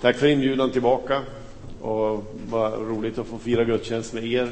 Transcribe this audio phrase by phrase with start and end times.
[0.00, 1.22] Tack för inbjudan tillbaka
[1.80, 4.48] och vad roligt att få fira gudstjänst med er.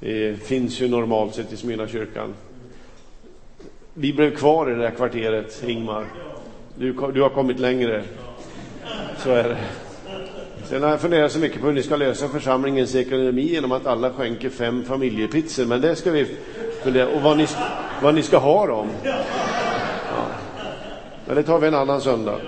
[0.00, 2.34] Det finns ju normalt sett i Smyrna kyrkan.
[3.94, 6.06] Vi blev kvar i det här kvarteret, Ingmar.
[6.74, 8.04] Du, du har kommit längre.
[9.18, 9.58] Så är det.
[10.68, 13.86] Sen har jag funderat så mycket på hur ni ska lösa församlingens ekonomi genom att
[13.86, 16.26] alla skänker fem familjepizzor, men det ska vi
[16.82, 17.46] fundera Och vad ni,
[18.02, 18.88] vad ni ska ha dem.
[19.04, 20.26] Ja.
[21.26, 22.40] Men det tar vi en annan söndag.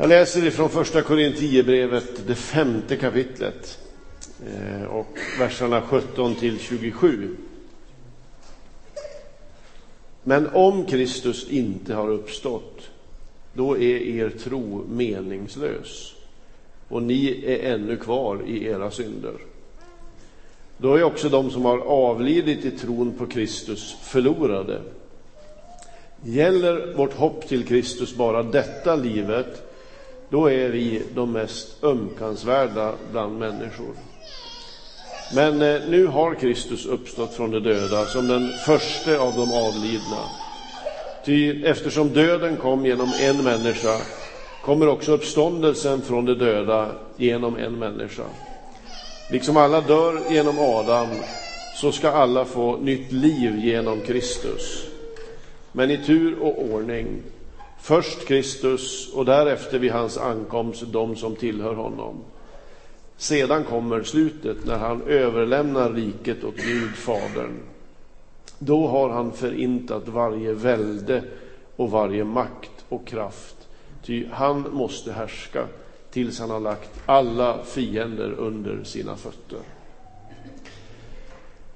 [0.00, 3.78] Jag läser ifrån första Korinthierbrevet, det femte kapitlet
[4.46, 7.36] eh, och verserna 17 till 27.
[10.22, 12.90] Men om Kristus inte har uppstått,
[13.52, 16.14] då är er tro meningslös
[16.88, 19.34] och ni är ännu kvar i era synder.
[20.76, 24.80] Då är också de som har avlidit i tron på Kristus förlorade.
[26.24, 29.64] Gäller vårt hopp till Kristus bara detta livet
[30.30, 33.94] då är vi de mest ömkansvärda bland människor.
[35.28, 40.22] Men eh, nu har Kristus uppstått från de döda som den första av de avlidna.
[41.24, 44.00] Ty eftersom döden kom genom en människa
[44.60, 48.24] kommer också uppståndelsen från de döda genom en människa.
[49.28, 51.08] Liksom alla dör genom Adam
[51.72, 54.84] så ska alla få nytt liv genom Kristus.
[55.72, 57.06] Men i tur och ordning
[57.78, 62.24] Först Kristus och därefter vid hans ankomst de som tillhör honom.
[63.16, 67.58] Sedan kommer slutet när han överlämnar riket åt Gud, Fadern.
[68.58, 71.22] Då har han förintat varje välde
[71.76, 73.56] och varje makt och kraft,
[74.02, 75.66] ty han måste härska
[76.10, 79.58] tills han har lagt alla fiender under sina fötter.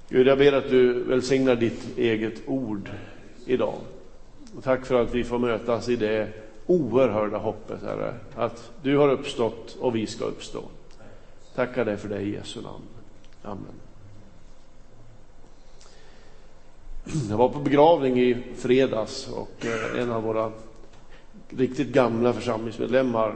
[0.09, 2.91] Gud, jag ber att du välsignar ditt eget ord
[3.47, 3.79] idag.
[4.57, 6.29] Och tack för att vi får mötas i det
[6.67, 10.63] oerhörda hoppet, Herre, att du har uppstått och vi ska uppstå.
[11.55, 12.85] Tackar dig för det i Jesu namn.
[13.43, 13.75] Amen.
[17.31, 20.53] Jag var på begravning i fredags och eh, en av våra
[21.49, 23.35] riktigt gamla församlingsmedlemmar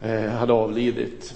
[0.00, 1.34] eh, hade avlidit.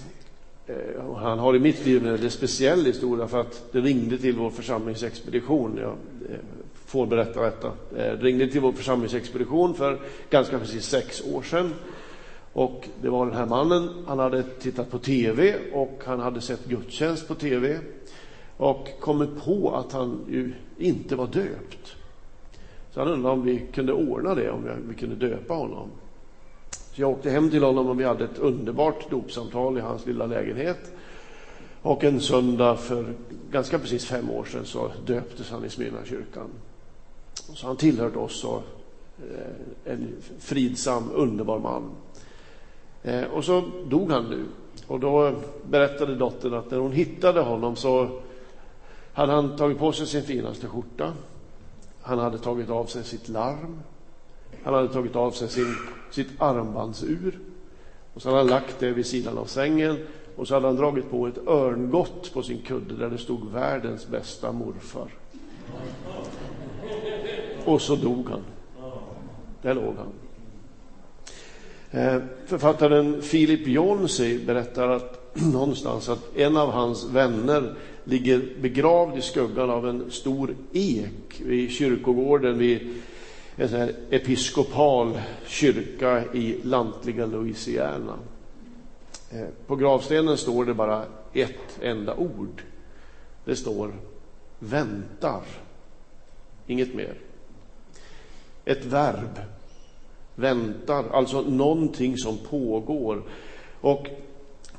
[0.67, 4.51] Eh, han har i mitt liv en speciell historia för att det ringde till vår
[4.51, 5.79] församlingsexpedition.
[5.81, 5.97] Jag
[6.93, 7.73] får berätta detta.
[7.97, 11.75] Jag eh, ringde till vår församlingsexpedition för ganska precis sex år sedan.
[12.53, 16.65] Och det var den här mannen, han hade tittat på TV och han hade sett
[16.65, 17.79] gudstjänst på TV
[18.57, 21.97] och kommit på att han ju inte var döpt.
[22.91, 25.89] Så han undrade om vi kunde ordna det, om vi kunde döpa honom.
[26.71, 30.27] Så jag åkte hem till honom och vi hade ett underbart dopsamtal i hans lilla
[30.27, 30.93] lägenhet.
[31.83, 33.15] Och en söndag för
[33.51, 36.51] ganska precis fem år sedan så döptes han i Smyrna kyrkan.
[37.55, 38.63] Så han tillhörde oss och
[39.19, 41.91] eh, en fridsam, underbar man.
[43.03, 44.45] Eh, och så dog han nu.
[44.87, 45.35] Och då
[45.71, 48.21] berättade dottern att när hon hittade honom så
[49.13, 51.13] hade han tagit på sig sin finaste skjorta.
[52.03, 53.81] Han hade tagit av sig sitt larm.
[54.63, 55.77] Han hade tagit av sig sin,
[56.11, 57.39] sitt armbandsur.
[58.15, 59.99] Och så hade han lagt det vid sidan av sängen.
[60.37, 64.09] Och så hade han dragit på ett örngott på sin kudde där det stod världens
[64.09, 65.09] bästa morfar.
[67.65, 68.43] Och så dog han.
[69.63, 70.13] Där låg han.
[71.91, 77.75] Eh, författaren Philip Jonsi berättar att, någonstans att en av hans vänner
[78.05, 83.03] ligger begravd i skuggan av en stor ek vid kyrkogården vid
[83.57, 88.15] en sån här episkopal kyrka i lantliga Louisiana.
[89.31, 92.63] Eh, på gravstenen står det bara ett enda ord.
[93.45, 93.93] Det står
[94.59, 95.43] väntar.
[96.67, 97.15] Inget mer
[98.65, 99.41] ett verb.
[100.35, 103.23] Väntar, alltså någonting som pågår.
[103.81, 104.07] Och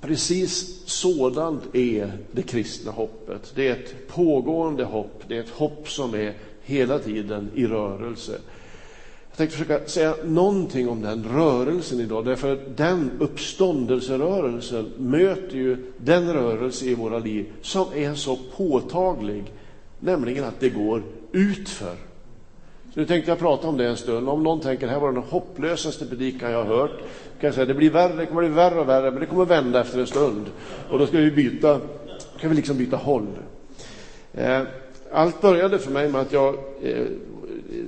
[0.01, 3.51] precis sådant är det kristna hoppet.
[3.55, 8.39] Det är ett pågående hopp, det är ett hopp som är hela tiden i rörelse.
[9.29, 15.77] Jag tänkte försöka säga någonting om den rörelsen idag, därför att den uppståndelserörelsen möter ju
[15.97, 19.43] den rörelse i våra liv som är så påtaglig,
[19.99, 22.12] nämligen att det går utför.
[22.93, 24.29] Så nu tänkte jag prata om det en stund.
[24.29, 26.91] Om någon tänker här var den hopplösaste predikan jag har hört,
[27.39, 29.45] kan jag säga det blir värre, det kommer bli värre och värre, men det kommer
[29.45, 30.45] vända efter en stund.
[30.89, 31.79] Och då ska vi byta,
[32.39, 33.27] kan vi liksom byta håll.
[34.33, 34.61] Eh,
[35.11, 37.05] allt började för mig med att jag eh,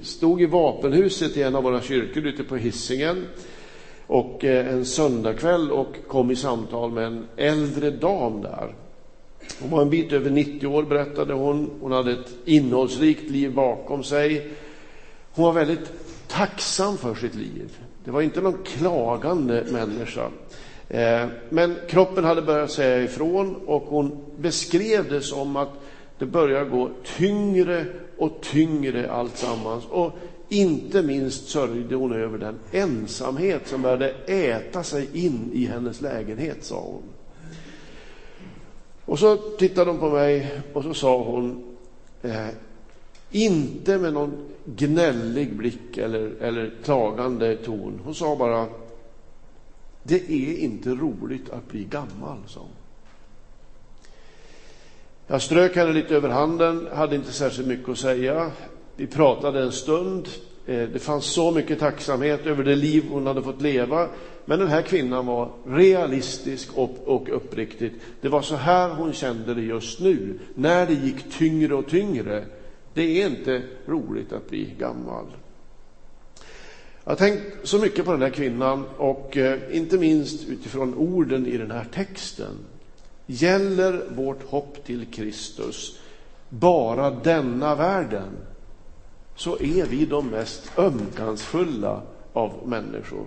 [0.02, 3.26] stod i vapenhuset i en av våra kyrkor ute på hissingen
[4.08, 8.76] och eh, en söndagkväll och kom i samtal med en äldre dam där.
[9.62, 11.70] Hon var en bit över 90 år berättade hon.
[11.82, 14.52] Hon hade ett innehållsrikt liv bakom sig.
[15.36, 15.92] Hon var väldigt
[16.28, 17.78] tacksam för sitt liv.
[18.04, 20.30] Det var inte någon klagande människa.
[20.90, 25.70] Eh, men kroppen hade börjat säga ifrån och hon beskrev det som att
[26.18, 27.86] det börjar gå tyngre
[28.18, 29.84] och tyngre alltsammans.
[29.90, 30.12] Och
[30.50, 36.64] inte minst sörjde hon över den ensamhet som började äta sig in i hennes lägenhet,
[36.64, 37.04] sa hon.
[39.06, 41.76] Och så tittade hon på mig och så sa hon,
[42.22, 42.48] eh,
[43.32, 48.02] inte med någon gnällig blick eller, eller klagande ton.
[48.04, 48.68] Hon sa bara,
[50.04, 52.70] det är inte roligt att bli gammal, sa hon.
[55.28, 58.52] Jag strök henne lite över handen, hade inte särskilt mycket att säga.
[58.96, 60.28] Vi pratade en stund.
[60.66, 64.08] Eh, det fanns så mycket tacksamhet över det liv hon hade fått leva.
[64.46, 67.94] Men den här kvinnan var realistisk och, uppriktig.
[68.22, 72.46] Det var så här hon kände det just nu, när det gick tyngre och tyngre.
[72.96, 75.26] Det är inte roligt att bli gammal.
[77.04, 81.48] Jag har tänkt så mycket på den här kvinnan och eh, inte minst utifrån orden
[81.48, 82.58] i den här texten.
[83.26, 86.00] Gäller vårt hopp till Kristus
[86.50, 88.38] bara denna världen
[89.36, 92.02] så är vi de mest ömkansfulla
[92.34, 93.26] av människor.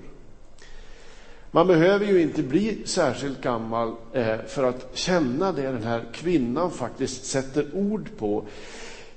[1.51, 6.71] Man behöver ju inte bli särskilt gammal eh, för att känna det den här kvinnan
[6.71, 8.47] faktiskt sätter ord på.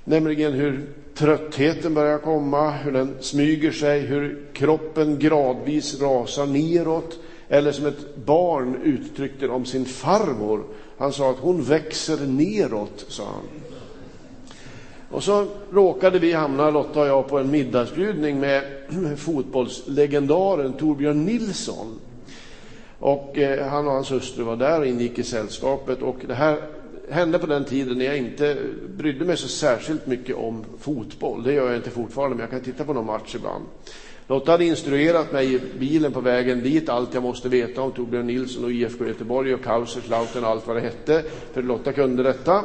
[0.04, 7.18] Nämligen hur tröttheten börjar komma, hur den smyger sig, hur kroppen gradvis rasar neråt.
[7.48, 10.64] Eller som ett barn uttryckte det om sin farmor.
[10.98, 13.44] Han sa att hon växer neråt, sa han.
[15.10, 18.62] Och så råkade vi hamna, Lotta och jag, på en middagsbjudning med
[19.16, 22.00] fotbollslegendaren Torbjörn Nilsson.
[22.98, 26.02] Och eh, han och hans hustru var där och ingick i sällskapet.
[26.02, 26.58] Och det här
[27.12, 28.56] hände på den tiden när jag inte
[28.96, 31.42] brydde mig så särskilt mycket om fotboll.
[31.42, 33.64] Det gör jag inte fortfarande, men jag kan titta på någon match ibland.
[34.26, 38.26] Lotta hade instruerat mig i bilen på vägen dit allt jag måste veta om Torbjörn
[38.26, 41.22] Nilsson och IFK Göteborg och Kaiserslautern och allt vad det hette,
[41.52, 42.64] för Lotta kunde detta.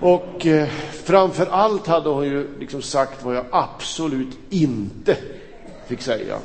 [0.00, 0.68] Och eh,
[1.04, 5.16] framför allt hade hon ju liksom sagt vad jag absolut inte
[5.86, 6.38] fick säga.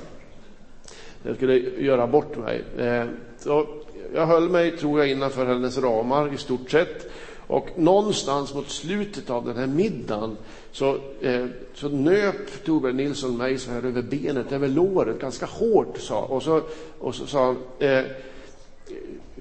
[1.24, 2.63] Jag skulle göra bort mig.
[2.77, 3.06] Eh,
[3.38, 3.68] så
[4.13, 7.11] jag höll mig, tror jag, innanför hennes ramar i stort sett.
[7.47, 10.38] Och någonstans mot slutet av den här middagen
[10.71, 15.97] så, eh, så nöp Torbjörn Nilsson mig så här över benet, över låret, ganska hårt.
[15.97, 16.61] Sa, och, så,
[17.00, 18.03] och så sa han, eh,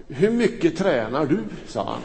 [0.09, 1.38] hur mycket tränar du?
[1.67, 2.00] sa han.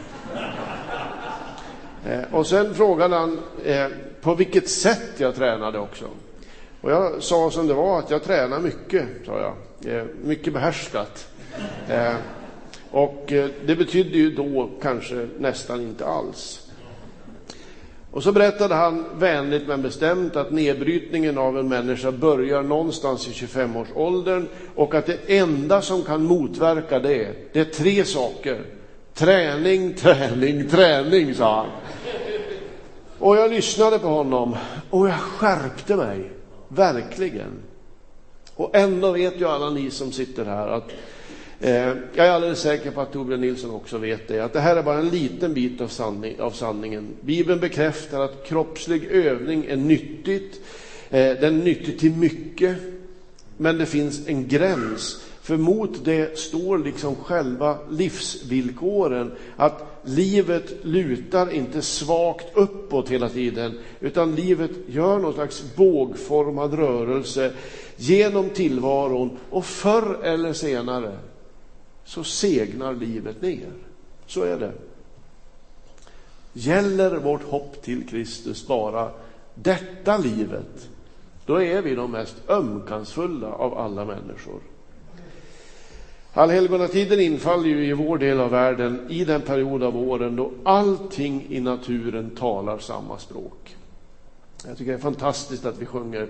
[2.12, 3.86] Eh, och sen frågade han eh,
[4.20, 6.04] på vilket sätt jag tränade också.
[6.80, 9.96] Och jag sa som det var, att jag tränar mycket, sa jag.
[9.96, 11.28] Eh, mycket behärskat.
[11.88, 12.14] Eh,
[12.94, 16.60] och eh, det betydde ju då kanske nästan inte alls.
[18.10, 23.30] Och så berättade han vänligt men bestämt att nedbrytningen av en människa börjar någonstans i
[23.30, 28.62] 25-årsåldern och att det enda som kan motverka det, det är tre saker.
[29.14, 31.70] Träning, träning, träning, sa han.
[33.18, 34.56] Och jag lyssnade på honom
[34.90, 36.30] och jag skärpte mig,
[36.68, 37.52] verkligen.
[38.54, 40.90] Och ändå vet ju alla ni som sitter här att
[41.60, 44.76] Eh, jag är alldeles säker på att Torbjörn Nilsson också vet det, att det här
[44.76, 47.08] är bara en liten bit av, sanning, av sanningen.
[47.20, 50.60] Bibeln bekräftar att kroppslig övning är nyttigt.
[51.10, 52.76] Eh, den är nyttig till mycket,
[53.56, 55.24] men det finns en gräns.
[55.42, 63.78] För mot det står liksom själva livsvillkoren, att livet lutar inte svagt uppåt hela tiden,
[64.00, 67.52] utan livet gör någon slags bågformad rörelse
[67.96, 71.12] genom tillvaron och förr eller senare
[72.04, 73.72] så segnar livet ner.
[74.26, 74.72] Så är det.
[76.52, 79.10] Gäller vårt hopp till Kristus bara
[79.54, 80.88] detta livet,
[81.46, 84.60] då är vi de mest ömkansfulla av alla människor.
[86.32, 91.46] Allhelgonatiden infaller ju i vår del av världen i den period av åren då allting
[91.50, 93.76] i naturen talar samma språk.
[94.66, 96.28] Jag tycker det är fantastiskt att vi sjunger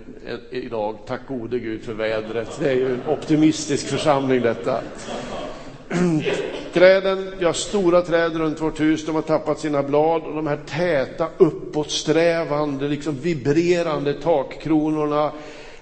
[0.50, 2.56] idag, tack gode Gud för vädret.
[2.60, 4.80] Det är ju en optimistisk församling detta.
[6.72, 10.46] Träden, vi har stora träd runt vårt hus, de har tappat sina blad och de
[10.46, 15.32] här täta uppåtsträvande, liksom vibrerande takkronorna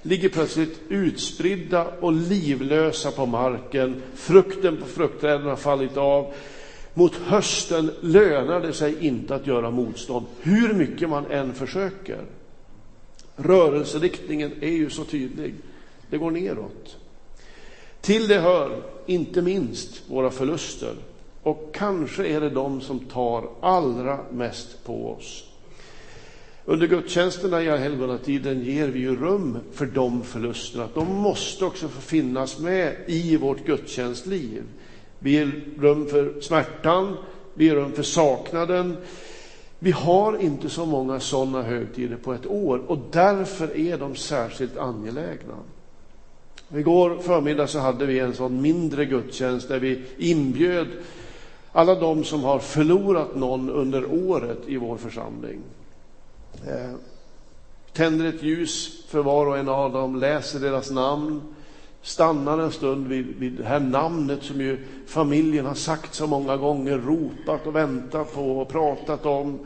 [0.02, 4.02] ligger plötsligt utspridda och livlösa på marken.
[4.14, 6.34] Frukten på fruktträden har fallit av.
[6.94, 12.24] Mot hösten lönar det sig inte att göra motstånd, hur mycket man än försöker.
[13.36, 15.54] Rörelseriktningen är ju så tydlig.
[16.10, 16.96] Det går neråt.
[18.00, 20.94] Till det hör inte minst våra förluster.
[21.42, 25.44] Och kanske är det de som tar allra mest på oss.
[26.64, 30.88] Under gudstjänsterna i helgonatiden ger vi ju rum för de förlusterna.
[30.94, 34.62] De måste också få finnas med i vårt gudstjänstliv.
[35.18, 37.16] Vi ger rum för smärtan,
[37.54, 38.96] vi ger rum för saknaden.
[39.78, 44.76] Vi har inte så många sådana högtider på ett år och därför är de särskilt
[44.76, 45.54] angelägna.
[46.74, 50.88] Igår förmiddag så hade vi en sån mindre gudstjänst där vi inbjöd
[51.72, 55.60] alla de som har förlorat någon under året i vår församling.
[56.66, 56.94] Eh,
[57.92, 61.40] tänder ett ljus för var och en av dem, läser deras namn,
[62.02, 66.56] stannar en stund vid, vid det här namnet som ju familjen har sagt så många
[66.56, 69.58] gånger, ropat och väntat på och pratat om.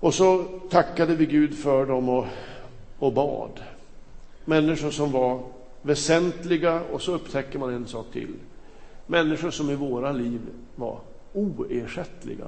[0.00, 2.26] Och så tackade vi Gud för dem och,
[2.98, 3.60] och bad.
[4.44, 5.40] Människor som var
[5.82, 8.34] väsentliga och så upptäcker man en sak till.
[9.06, 10.40] Människor som i våra liv
[10.76, 11.00] var
[11.32, 12.46] oersättliga.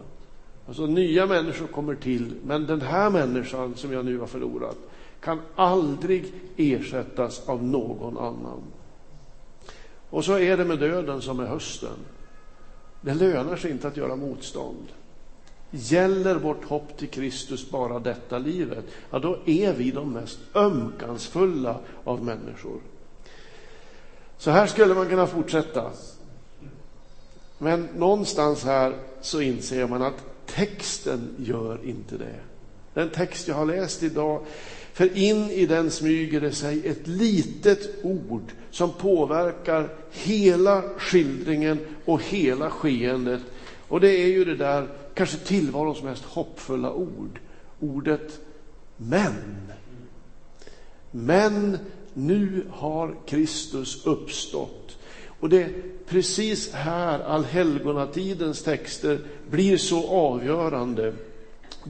[0.67, 4.77] Alltså nya människor kommer till, men den här människan som jag nu har förlorat
[5.21, 8.63] kan aldrig ersättas av någon annan.
[10.11, 11.97] Och så är det med döden som med hösten.
[13.01, 14.87] Det lönar sig inte att göra motstånd.
[15.71, 21.79] Gäller vårt hopp till Kristus bara detta livet, ja då är vi de mest ömkansfulla
[22.05, 22.81] av människor.
[24.43, 25.91] Så här skulle man kunna fortsätta.
[27.59, 32.41] Men någonstans här så inser man att texten gör inte det.
[32.95, 34.45] Den text jag har läst idag,
[34.93, 42.23] för in i den smyger det sig ett litet ord som påverkar hela skildringen och
[42.23, 43.41] hela skeendet.
[43.89, 47.41] Och det är ju det där, kanske tillvarons mest hoppfulla ord,
[47.81, 48.41] ordet
[48.97, 49.73] men.
[51.11, 51.79] Men
[52.15, 54.99] nu har Kristus uppstått.
[55.41, 55.73] Och det är
[56.09, 61.13] precis här allhelgonatidens texter blir så avgörande.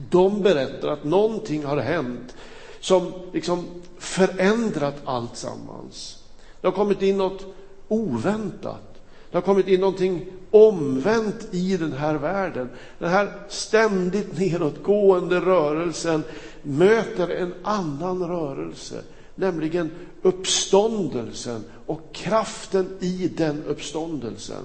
[0.09, 2.35] De berättar att någonting har hänt
[2.79, 3.65] som liksom
[3.97, 6.23] förändrat allt sammans.
[6.61, 7.45] Det har kommit in något
[7.87, 9.01] oväntat.
[9.31, 12.69] Det har kommit in någonting omvänt i den här världen.
[12.99, 16.23] Den här ständigt nedåtgående rörelsen
[16.61, 19.03] möter en annan rörelse
[19.35, 24.63] nämligen uppståndelsen och kraften i den uppståndelsen.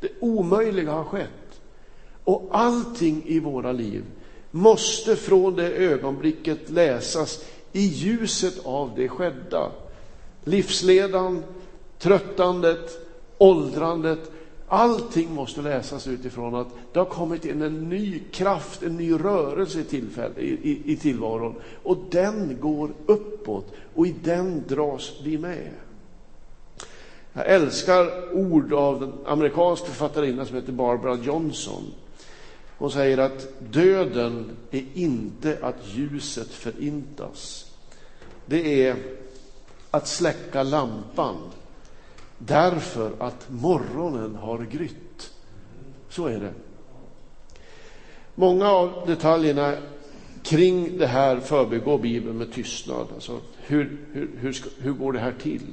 [0.00, 1.28] Det omöjliga har skett.
[2.24, 4.04] Och allting i våra liv
[4.50, 9.72] måste från det ögonblicket läsas i ljuset av det skedda.
[10.44, 11.42] Livsledan,
[11.98, 13.06] tröttandet,
[13.38, 14.30] åldrandet,
[14.72, 19.80] Allting måste läsas utifrån att det har kommit in en ny kraft, en ny rörelse
[19.80, 21.54] i, tillfälle, i, i, i tillvaron.
[21.82, 25.70] Och den går uppåt och i den dras vi med.
[27.32, 31.82] Jag älskar ord av en amerikansk författarinna som heter Barbara Johnson.
[32.78, 37.70] Hon säger att döden är inte att ljuset förintas.
[38.46, 38.96] Det är
[39.90, 41.36] att släcka lampan
[42.46, 45.32] därför att morgonen har grytt.
[46.08, 46.52] Så är det.
[48.34, 49.76] Många av detaljerna
[50.42, 53.06] kring det här förbigår Bibeln med tystnad.
[53.14, 55.66] Alltså, hur, hur, hur, ska, hur går det här till?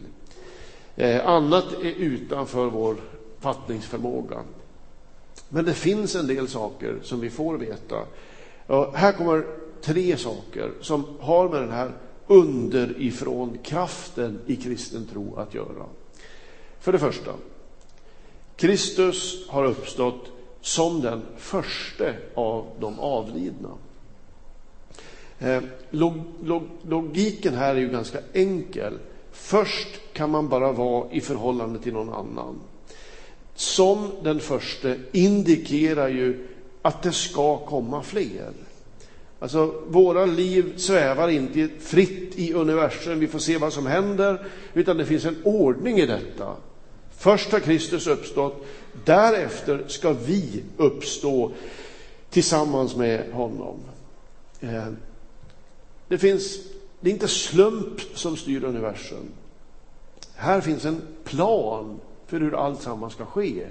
[0.96, 2.96] Eh, annat är utanför vår
[3.40, 4.44] fattningsförmåga.
[5.50, 7.98] Men det finns en del saker som vi får veta.
[8.68, 9.46] Och här kommer
[9.82, 11.92] tre saker som har med den här
[12.28, 15.86] underifrån kraften i kristen tro att göra.
[16.80, 17.32] För det första,
[18.56, 20.32] Kristus har uppstått
[20.62, 22.06] som den första
[22.36, 23.70] av de avlidna.
[25.40, 29.00] Eh, log, log, logiken här är ju ganska enkel.
[29.32, 32.60] Först kan man bara vara i förhållande till någon annan.
[33.56, 36.48] Som den första indikerar ju
[36.82, 38.52] att det ska komma fler.
[39.40, 44.98] Alltså, våra liv svävar inte fritt i universum, vi får se vad som händer, utan
[44.98, 46.56] det finns en ordning i detta.
[47.20, 48.66] Först har Kristus uppstått,
[49.06, 51.52] därefter ska vi uppstå
[52.30, 53.80] tillsammans med honom.
[54.60, 54.88] Eh,
[56.08, 56.60] det, finns,
[57.00, 59.32] det är inte slump som styr universum.
[60.36, 63.68] Här finns en plan för hur allt samman ska ske,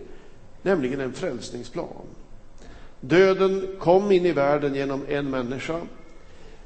[0.62, 2.06] nämligen en frälsningsplan.
[3.00, 5.80] Döden kom in i världen genom en människa.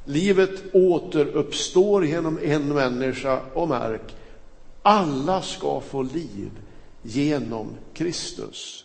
[0.04, 4.14] Livet återuppstår genom en människa och märk,
[4.82, 6.50] alla ska få liv
[7.02, 8.84] genom Kristus.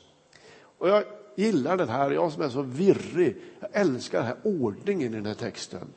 [0.78, 1.04] Och jag
[1.36, 5.26] gillar den här, jag som är så virrig, jag älskar den här ordningen i den
[5.26, 5.88] här texten.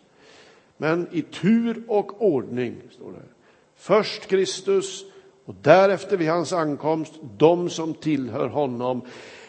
[0.77, 3.23] Men i tur och ordning, står det.
[3.77, 5.05] Först Kristus
[5.45, 9.03] och därefter vid hans ankomst de som tillhör honom.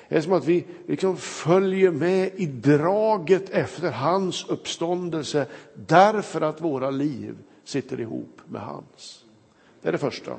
[0.10, 6.62] Det är som att vi liksom följer med i draget efter hans uppståndelse därför att
[6.62, 9.26] våra liv sitter ihop med hans.
[9.82, 10.38] Det är det första.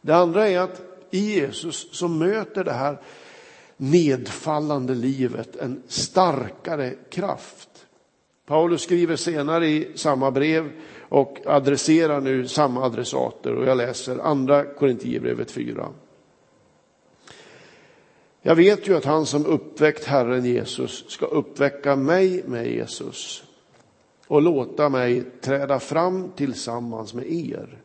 [0.00, 2.98] Det andra är att i Jesus så möter det här
[3.76, 7.68] nedfallande livet en starkare kraft.
[8.46, 10.70] Paulus skriver senare i samma brev
[11.08, 15.88] och adresserar nu samma adressater och jag läser andra Korintierbrevet 4.
[18.42, 23.44] Jag vet ju att han som uppväckt Herren Jesus ska uppväcka mig med Jesus
[24.26, 27.78] och låta mig träda fram tillsammans med er.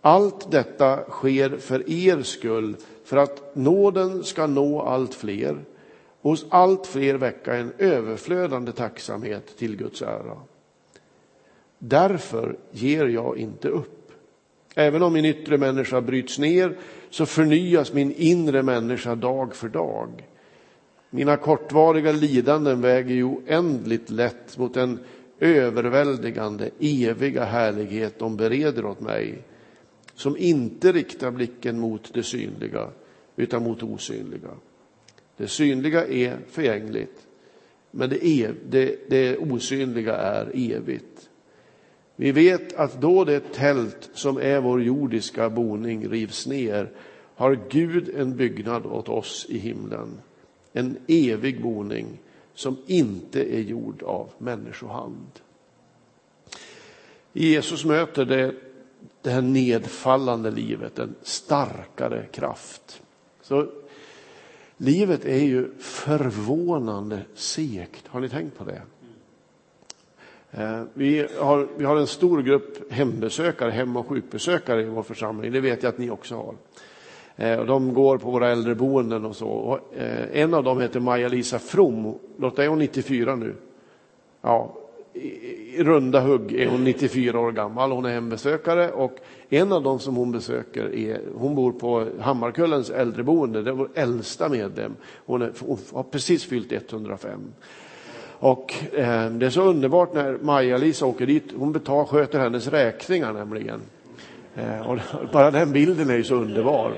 [0.00, 5.58] Allt detta sker för er skull, för att nåden ska nå allt fler
[6.20, 10.36] och hos allt fler väcka en överflödande tacksamhet till Guds ära.
[11.78, 14.12] Därför ger jag inte upp.
[14.74, 16.76] Även om min yttre människa bryts ner
[17.10, 20.28] så förnyas min inre människa dag för dag.
[21.10, 24.98] Mina kortvariga lidanden väger ju oändligt lätt mot den
[25.40, 29.42] överväldigande, eviga härlighet de bereder åt mig
[30.14, 32.90] som inte riktar blicken mot det synliga
[33.36, 34.50] utan mot det osynliga.
[35.36, 37.26] Det synliga är förgängligt,
[37.90, 41.30] men det, är, det, det osynliga är evigt.
[42.16, 46.90] Vi vet att då det tält som är vår jordiska boning rivs ner
[47.34, 50.08] har Gud en byggnad åt oss i himlen.
[50.72, 52.06] En evig boning
[52.54, 55.30] som inte är gjord av människohand.
[57.32, 58.54] Jesus möter det,
[59.22, 63.02] det här nedfallande livet en starkare kraft.
[63.42, 63.66] Så
[64.76, 68.06] livet är ju förvånande segt.
[68.06, 68.82] Har ni tänkt på det?
[70.50, 75.52] Eh, vi har, vi har en stor grupp hembesökare, hem och sjukbesökare i vår församling.
[75.52, 76.54] Det vet jag att ni också har.
[77.36, 79.48] Eh, och de går på våra äldreboenden och så.
[79.48, 82.18] Och eh, en av dem heter Maja-Lisa From.
[82.36, 83.54] Lotta, är hon 94 nu?
[84.42, 84.74] Ja,
[85.14, 87.92] i runda hugg är hon 94 år gammal.
[87.92, 89.16] Hon är hembesökare och
[89.48, 93.62] en av dem som hon besöker är, hon bor på Hammarkullens äldreboende.
[93.62, 94.96] Det är vår äldsta medlem.
[95.26, 97.40] Hon, är, hon har precis fyllt 105.
[98.38, 101.44] Och eh, det är så underbart när Maja-Lisa åker dit.
[101.56, 103.80] Hon betal, sköter hennes räkningar nämligen.
[104.54, 104.98] Eh, och
[105.32, 106.92] bara den bilden är ju så underbar.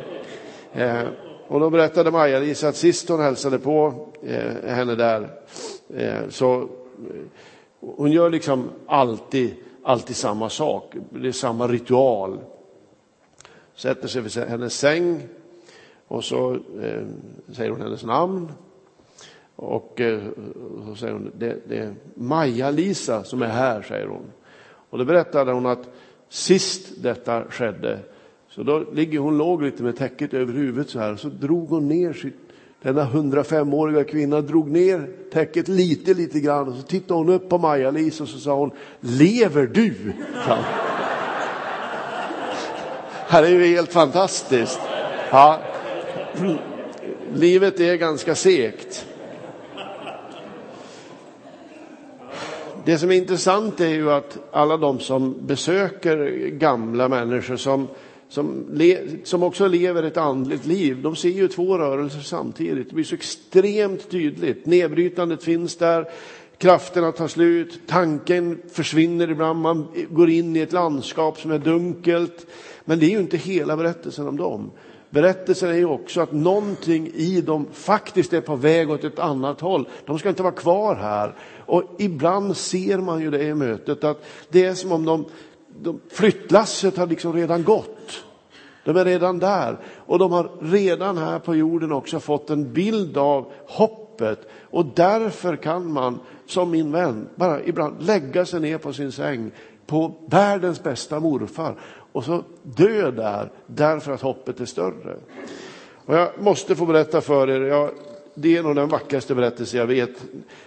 [0.72, 1.02] Eh,
[1.48, 5.28] och då berättade Maja-Lisa att sist hon hälsade på eh, henne där
[5.96, 6.66] eh, så eh,
[7.82, 10.94] hon gör liksom alltid, alltid samma sak.
[11.10, 12.38] Det är samma ritual.
[13.74, 15.20] Sätter sig vid hennes säng
[16.08, 17.06] och så eh,
[17.52, 18.52] säger hon hennes namn
[19.56, 20.20] och eh,
[20.86, 24.32] så säger hon, det, det är Maja-Lisa som är här, säger hon.
[24.90, 25.88] Och då berättade hon att
[26.28, 27.98] sist detta skedde,
[28.48, 31.68] så då ligger hon låg lite med täcket över huvudet så här, och så drog
[31.68, 32.51] hon ner sitt,
[32.82, 37.58] denna 105-åriga kvinna drog ner täcket lite, lite grann och så tittade hon upp på
[37.58, 39.94] Maja-Lisa och så sa hon, lever du?
[40.48, 40.58] Ja.
[43.26, 44.80] Här är ju helt fantastiskt.
[45.30, 45.60] Ja.
[47.34, 49.06] Livet är ganska segt.
[52.84, 57.88] Det som är intressant är ju att alla de som besöker gamla människor som,
[58.32, 62.88] som, le, som också lever ett andligt liv, de ser ju två rörelser samtidigt.
[62.88, 64.66] Det blir så extremt tydligt.
[64.66, 66.08] Nedbrytandet finns där,
[66.58, 72.46] krafterna tar slut, tanken försvinner ibland, man går in i ett landskap som är dunkelt.
[72.84, 74.70] Men det är ju inte hela berättelsen om dem.
[75.10, 79.60] Berättelsen är ju också att någonting i dem faktiskt är på väg åt ett annat
[79.60, 79.88] håll.
[80.06, 81.34] De ska inte vara kvar här.
[81.58, 85.24] Och ibland ser man ju det i mötet att det är som om de,
[85.80, 88.24] de flyttlasset har liksom redan gått.
[88.84, 93.18] De är redan där och de har redan här på jorden också fått en bild
[93.18, 98.92] av hoppet och därför kan man som min vän bara ibland lägga sig ner på
[98.92, 99.50] sin säng
[99.86, 101.74] på världens bästa morfar
[102.12, 105.16] och så dö där därför att hoppet är större.
[106.06, 107.90] Och jag måste få berätta för er, jag,
[108.34, 110.24] det är nog den vackraste berättelse jag vet.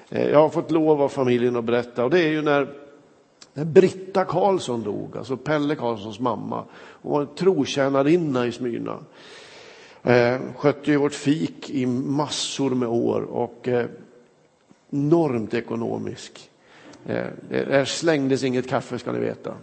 [0.10, 2.68] Eh, jag har fått lov av familjen att berätta och det är ju när,
[3.56, 6.64] när Britta Karlsson dog, alltså Pelle Karlssons mamma.
[7.02, 8.98] Hon var en trotjänarinna i Smyrna.
[10.04, 13.86] Eh, skötte ju vårt fik i massor med år och eh,
[14.90, 16.50] enormt ekonomisk.
[17.06, 19.54] Eh, där slängdes inget kaffe ska ni veta.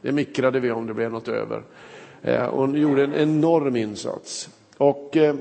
[0.00, 1.62] Det mikrade vi om det blev något över.
[2.22, 4.50] Eh, hon gjorde en enorm insats.
[4.76, 5.34] Och eh,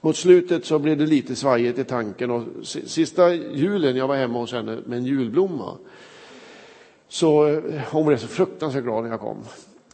[0.00, 4.38] mot slutet så blev det lite svajigt i tanken och sista julen jag var hemma
[4.38, 5.76] hos henne med en julblomma
[7.08, 9.44] så eh, hon blev så fruktansvärt glad när jag kom.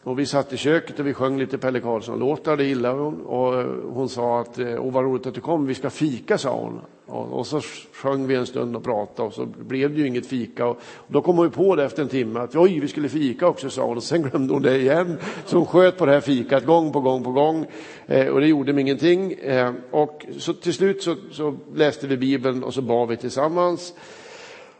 [0.03, 3.21] Och vi satt i köket och vi sjöng lite Pelle Karlsson-låtar, det gillade hon.
[3.21, 6.37] Och eh, hon sa att, eh, åh vad roligt att du kom, vi ska fika,
[6.37, 6.81] sa hon.
[7.05, 7.61] Och, och så
[7.93, 10.65] sjöng vi en stund och pratade och så blev det ju inget fika.
[10.65, 13.09] Och, och då kom hon ju på det efter en timme att oj, vi skulle
[13.09, 13.97] fika också, sa hon.
[13.97, 15.17] Och sen glömde hon det igen.
[15.45, 17.65] Så hon sköt på det här fikat gång på gång på gång.
[18.05, 19.31] Eh, och det gjorde mig ingenting.
[19.31, 23.93] Eh, och så till slut så, så läste vi Bibeln och så bad vi tillsammans.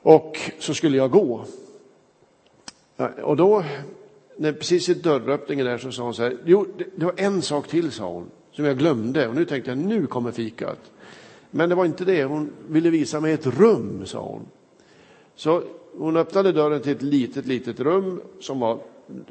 [0.02, 1.46] Och så skulle jag gå.
[3.24, 3.64] Och då
[4.38, 7.42] när precis i dörröppningen där så sa hon så här, jo, det, det var en
[7.42, 10.92] sak till sa hon, som jag glömde och nu tänkte jag, nu kommer fikat.
[11.52, 14.46] Men det var inte det, hon ville visa mig ett rum, sa hon.
[15.36, 15.64] Så
[15.98, 18.80] hon öppnade dörren till ett litet, litet rum som var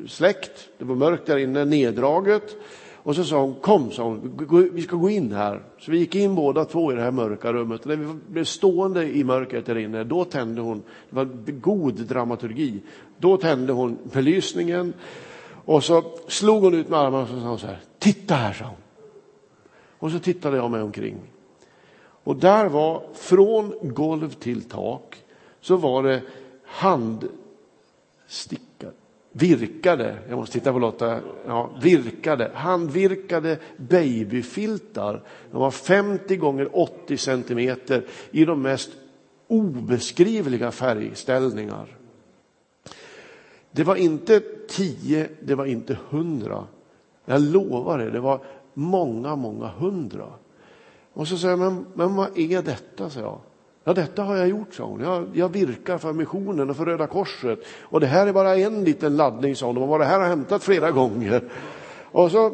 [0.06, 0.68] släckt.
[0.78, 2.56] Det var mörkt där inne, neddraget.
[3.04, 5.62] Och så sa hon, kom, sa hon, vi ska gå in här.
[5.78, 7.80] Så vi gick in båda två i det här mörka rummet.
[7.80, 11.24] Och när vi blev stående i mörkret där inne, då tände hon, det var
[11.60, 12.80] god dramaturgi.
[13.18, 14.92] Då tände hon belysningen
[15.64, 18.52] och så slog hon ut med armarna och så sa hon så här, titta här,
[18.52, 18.76] sa hon.
[19.98, 21.16] Och så tittade jag mig omkring.
[22.24, 25.16] Och där var, från golv till tak,
[25.60, 26.22] så var det
[26.64, 28.92] handstickar,
[29.36, 35.22] virkade, jag måste titta på Lotta, ja, virkade, handvirkade babyfiltar.
[35.50, 38.90] De var 50 gånger 80 centimeter i de mest
[39.48, 41.96] obeskrivliga färgställningar.
[43.70, 46.64] Det var inte 10, det var inte hundra.
[47.24, 48.40] Jag lovar er, det var
[48.74, 50.28] många, många hundra.
[51.12, 53.10] Och så säger jag, men, men vad är detta?
[53.10, 53.40] sa jag.
[53.84, 55.00] Ja, detta har jag gjort, sa hon.
[55.00, 57.58] Jag, jag virkar för missionen och för Röda Korset.
[57.80, 59.74] Och det här är bara en liten laddning, sa hon.
[59.74, 61.44] De har varit här och hämtat flera gånger.
[62.02, 62.52] Och så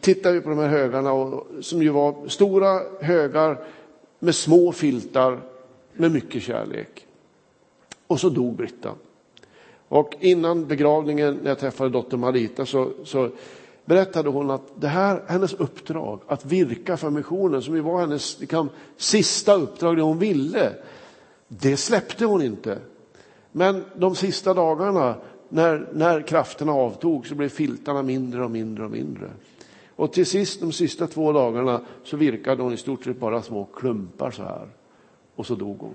[0.00, 3.58] tittar vi på de här högarna, och, som ju var stora högar
[4.18, 5.40] med små filtar
[5.92, 7.06] med mycket kärlek.
[8.06, 8.90] Och så dog Britta.
[9.88, 13.30] Och innan begravningen, när jag träffade dotter Marita, så, så
[13.88, 18.40] berättade hon att det här, hennes uppdrag, att virka för missionen, som ju var hennes
[18.40, 20.72] liksom, sista uppdrag, det hon ville,
[21.48, 22.78] det släppte hon inte.
[23.52, 25.14] Men de sista dagarna,
[25.48, 29.30] när, när krafterna avtog, så blev filtarna mindre och mindre och mindre.
[29.96, 33.64] Och till sist, de sista två dagarna, så virkade hon i stort sett bara små
[33.64, 34.68] klumpar så här.
[35.34, 35.94] Och så dog hon.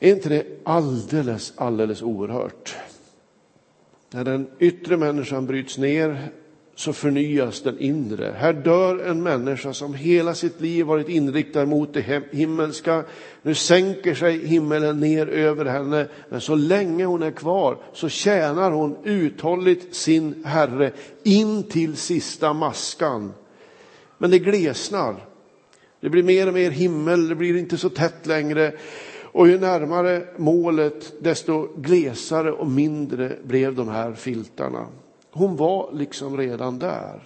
[0.00, 2.76] Är inte det alldeles, alldeles oerhört?
[4.12, 6.30] När den yttre människan bryts ner
[6.74, 8.34] så förnyas den inre.
[8.38, 13.04] Här dör en människa som hela sitt liv varit inriktad mot det himmelska.
[13.42, 18.70] Nu sänker sig himmelen ner över henne, men så länge hon är kvar så tjänar
[18.70, 20.92] hon uthålligt sin Herre
[21.22, 23.32] in till sista maskan.
[24.18, 25.16] Men det glesnar.
[26.00, 28.72] Det blir mer och mer himmel, det blir inte så tätt längre.
[29.32, 34.86] Och ju närmare målet, desto glesare och mindre blev de här filtarna.
[35.30, 37.22] Hon var liksom redan där.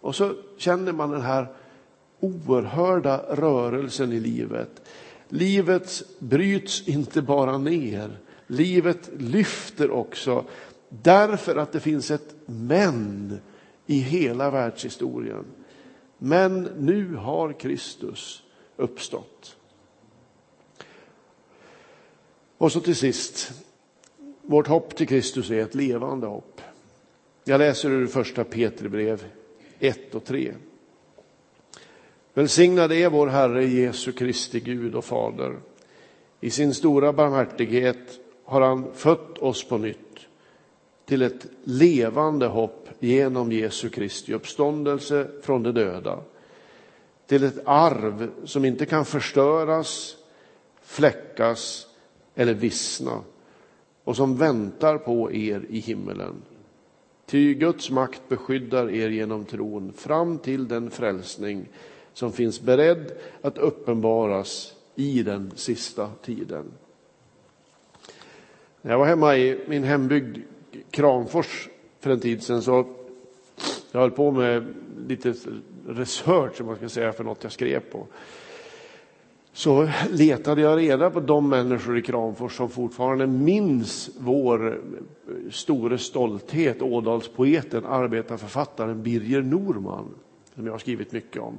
[0.00, 1.48] Och så känner man den här
[2.20, 4.82] oerhörda rörelsen i livet.
[5.28, 10.44] Livet bryts inte bara ner, livet lyfter också
[10.88, 13.38] därför att det finns ett men
[13.86, 15.44] i hela världshistorien.
[16.18, 18.42] Men nu har Kristus
[18.76, 19.56] uppstått.
[22.64, 23.52] Och så till sist,
[24.42, 26.60] vårt hopp till Kristus är ett levande hopp.
[27.44, 29.24] Jag läser ur första Petribrev
[29.78, 30.54] 1 och 3.
[32.34, 35.56] Välsignad är vår Herre Jesu Kristi Gud och Fader.
[36.40, 40.18] I sin stora barmhärtighet har han fött oss på nytt
[41.06, 46.18] till ett levande hopp genom Jesu Kristi uppståndelse från de döda.
[47.26, 50.16] Till ett arv som inte kan förstöras,
[50.82, 51.86] fläckas
[52.34, 53.20] eller vissna
[54.04, 56.42] och som väntar på er i himmelen.
[57.26, 61.68] Ty Guds makt beskyddar er genom tron fram till den frälsning
[62.12, 66.64] som finns beredd att uppenbaras i den sista tiden.
[68.82, 70.38] När jag var hemma i min hembygd
[70.90, 71.68] Kramfors
[72.00, 72.86] för en tid sedan så
[73.92, 74.74] jag höll på med
[75.08, 75.34] lite
[75.88, 78.06] research, om man ska säga, för något jag skrev på
[79.56, 84.80] så letade jag reda på de människor i Kramfors som fortfarande minns vår
[85.50, 90.08] store stolthet, Ådalspoeten, arbetarförfattaren Birger Norman,
[90.54, 91.54] som jag har skrivit mycket om.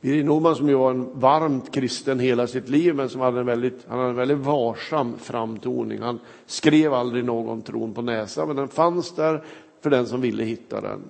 [0.00, 3.46] Birger Norman som ju var en varmt kristen hela sitt liv, men som hade en
[3.46, 6.02] väldigt, han hade en väldigt varsam framtoning.
[6.02, 9.44] Han skrev aldrig någon tron på näsan, men den fanns där
[9.80, 11.00] för den som ville hitta den.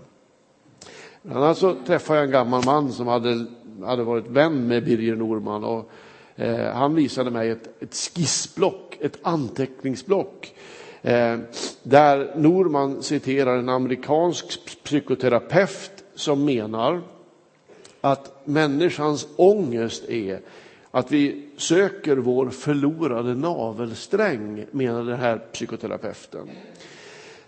[1.23, 3.47] Bland annat så träffade jag en gammal man som hade
[3.85, 5.91] hade varit vän med Birger Norman och
[6.37, 10.55] eh, han visade mig ett, ett skissblock, ett anteckningsblock
[11.03, 11.39] Eh,
[11.83, 17.01] där Norman citerar en amerikansk psykoterapeut som menar
[18.01, 20.41] att människans ångest är
[20.91, 26.51] att vi söker vår förlorade navelsträng, menar den här psykoterapeuten.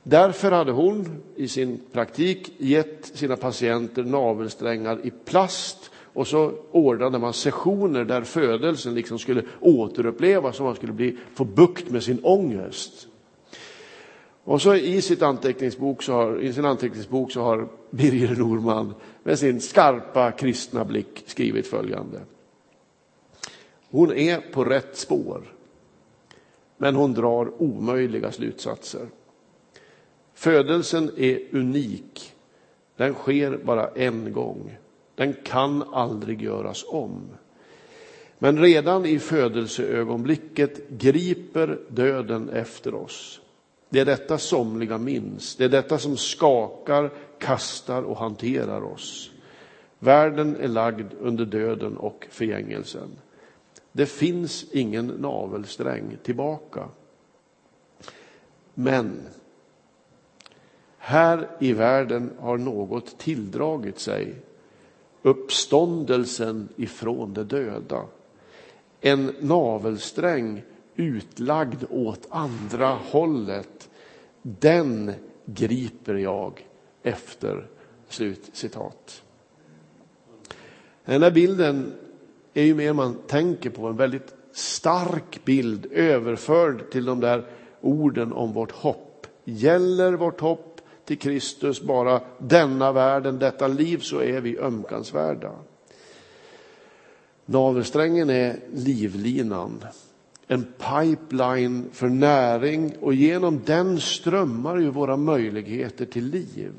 [0.02, 7.18] Därför hade hon i sin praktik gett sina patienter navelsträngar i plast och så ordnade
[7.18, 12.24] man sessioner där födelsen liksom skulle återupplevas och man skulle bli, få bukt med sin
[12.24, 13.08] ångest.
[14.44, 19.38] Och så i, sitt anteckningsbok så har, i sin anteckningsbok så har Birger Norman med
[19.38, 22.20] sin skarpa kristna blick skrivit följande.
[23.90, 25.54] Hon är på rätt spår,
[26.76, 29.06] men hon drar omöjliga slutsatser.
[30.34, 32.32] Födelsen är unik.
[32.96, 34.76] Den sker bara en gång.
[35.20, 37.28] Den kan aldrig göras om.
[38.38, 43.40] Men redan i födelseögonblicket griper döden efter oss.
[43.88, 45.56] Det är detta somliga minns.
[45.56, 49.30] Det är detta som skakar, kastar och hanterar oss.
[49.98, 53.08] Världen är lagd under döden och förgängelsen.
[53.92, 56.88] Det finns ingen navelsträng tillbaka.
[58.74, 59.20] Men
[60.98, 64.34] här i världen har något tilldragit sig.
[65.22, 68.02] Uppståndelsen ifrån de döda.
[69.00, 70.62] En navelsträng
[70.96, 73.88] utlagd åt andra hållet.
[74.42, 75.12] Den
[75.44, 76.66] griper jag
[77.02, 77.66] efter.
[78.08, 79.22] Slut citat.
[81.04, 81.92] Den här bilden
[82.54, 87.46] är ju mer man tänker på en väldigt stark bild överförd till de där
[87.80, 89.26] orden om vårt hopp.
[89.44, 90.69] Gäller vårt hopp
[91.10, 95.52] till Kristus bara denna världen, detta liv, så är vi ömkansvärda.
[97.46, 99.84] Navelsträngen är livlinan,
[100.46, 106.72] en pipeline för näring och genom den strömmar ju våra möjligheter till liv.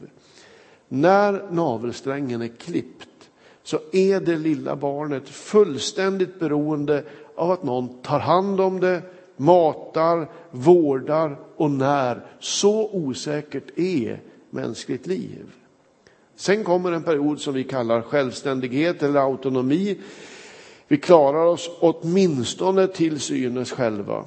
[0.87, 3.29] När navelsträngen är klippt
[3.63, 7.03] så är det lilla barnet fullständigt beroende
[7.35, 9.01] av att någon tar hand om det,
[9.41, 12.25] matar, vårdar och när.
[12.39, 15.51] Så osäkert är mänskligt liv.
[16.35, 19.97] Sen kommer en period som vi kallar självständighet eller autonomi.
[20.87, 24.25] Vi klarar oss åtminstone till synes själva.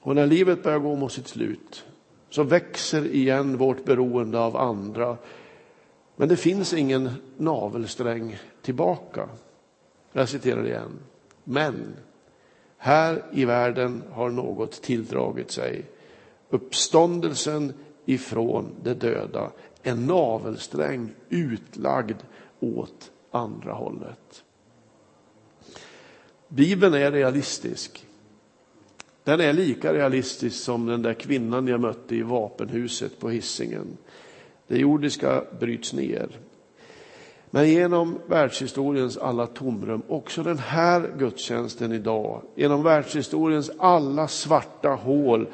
[0.00, 1.84] Och när livet börjar gå mot sitt slut
[2.30, 5.16] så växer igen vårt beroende av andra
[6.20, 9.28] men det finns ingen navelsträng tillbaka.
[10.12, 10.98] Jag citerar igen.
[11.44, 11.96] Men
[12.78, 15.84] här i världen har något tilldragit sig.
[16.50, 17.72] Uppståndelsen
[18.06, 19.50] ifrån de döda.
[19.82, 22.16] En navelsträng utlagd
[22.60, 24.44] åt andra hållet.
[26.48, 28.06] Bibeln är realistisk.
[29.24, 33.96] Den är lika realistisk som den där kvinnan jag mötte i vapenhuset på hissingen.
[34.66, 36.28] Det jordiska bryts ner.
[37.50, 45.46] Men genom världshistoriens alla tomrum, också den här gudstjänsten idag, genom världshistoriens alla svarta hål,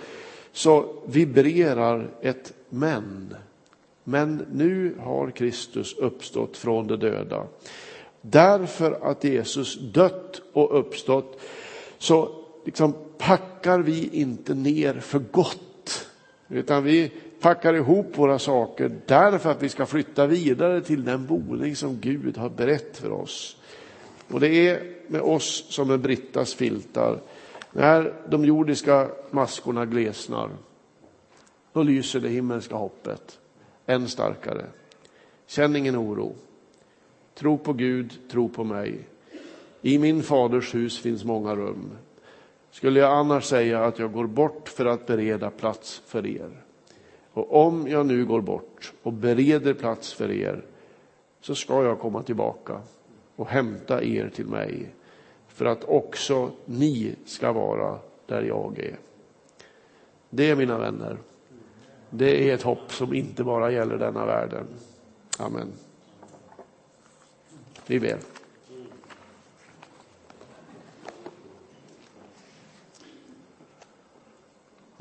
[0.52, 3.34] så vibrerar ett men.
[4.04, 7.46] Men nu har Kristus uppstått från de döda.
[8.20, 11.40] Därför att Jesus dött och uppstått
[11.98, 16.06] så liksom packar vi inte ner för gott,
[16.48, 17.12] utan vi
[17.44, 22.36] packar ihop våra saker därför att vi ska flytta vidare till den boning som Gud
[22.36, 23.56] har berett för oss.
[24.28, 27.20] Och det är med oss som med Brittas filtar.
[27.72, 30.50] När de jordiska maskorna glesnar,
[31.72, 33.38] då lyser det himmelska hoppet
[33.86, 34.66] än starkare.
[35.46, 36.34] Känn ingen oro.
[37.34, 38.98] Tro på Gud, tro på mig.
[39.82, 41.90] I min faders hus finns många rum.
[42.70, 46.63] Skulle jag annars säga att jag går bort för att bereda plats för er.
[47.34, 50.64] Och om jag nu går bort och bereder plats för er
[51.40, 52.80] så ska jag komma tillbaka
[53.36, 54.94] och hämta er till mig
[55.48, 58.96] för att också ni ska vara där jag är.
[60.30, 61.16] Det, mina vänner,
[62.10, 64.66] det är ett hopp som inte bara gäller denna världen.
[65.38, 65.72] Amen.
[67.86, 68.18] Vi ber.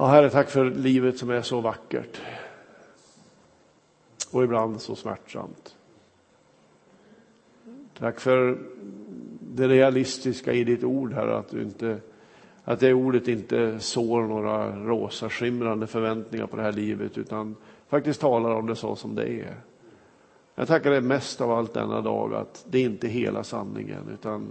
[0.03, 2.21] Ja, Herre, tack för livet som är så vackert.
[4.31, 5.75] Och ibland så smärtsamt.
[7.99, 8.57] Tack för
[9.39, 11.97] det realistiska i ditt ord, Herre, att, du inte,
[12.63, 17.55] att det ordet inte sår några rosa skimrande förväntningar på det här livet, utan
[17.87, 19.55] faktiskt talar om det så som det är.
[20.55, 24.47] Jag tackar dig mest av allt denna dag att det inte är hela sanningen, utan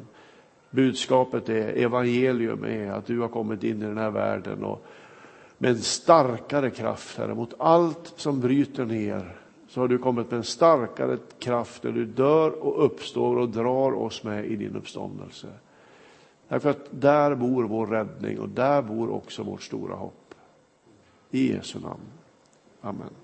[0.70, 4.86] budskapet är, evangelium är att du har kommit in i den här världen och
[5.62, 9.37] med en starkare kraft, Herre, mot allt som bryter ner.
[9.68, 13.92] Så har du kommit med en starkare kraft när du dör och uppstår och drar
[13.92, 15.48] oss med i din uppståndelse.
[16.48, 20.35] Därför att där bor vår räddning och där bor också vårt stora hopp.
[21.31, 22.11] I Jesu namn.
[22.81, 23.21] Amen.